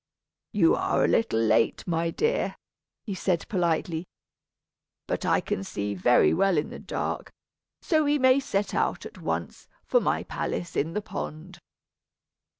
[0.51, 2.55] "You are a little late, my dear,"
[3.05, 4.07] he said politely.
[5.05, 7.29] "But I can see very well in the dark,
[7.83, 11.59] so we may set out at once, for my palace in the pond."